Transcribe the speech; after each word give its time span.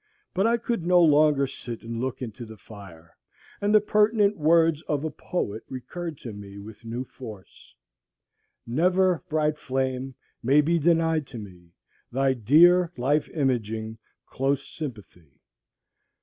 But 0.33 0.47
I 0.47 0.57
could 0.57 0.83
no 0.83 0.99
longer 0.99 1.45
sit 1.45 1.83
and 1.83 2.01
look 2.01 2.23
into 2.23 2.43
the 2.43 2.57
fire, 2.57 3.15
and 3.61 3.71
the 3.71 3.79
pertinent 3.79 4.35
words 4.35 4.81
of 4.87 5.03
a 5.03 5.11
poet 5.11 5.61
recurred 5.69 6.17
to 6.21 6.33
me 6.33 6.57
with 6.57 6.83
new 6.83 7.03
force.— 7.03 7.75
"Never, 8.65 9.21
bright 9.29 9.59
flame, 9.59 10.15
may 10.41 10.59
be 10.59 10.79
denied 10.79 11.27
to 11.27 11.37
me 11.37 11.69
Thy 12.11 12.33
dear, 12.33 12.91
life 12.97 13.29
imaging, 13.29 13.99
close 14.25 14.67
sympathy. 14.67 15.39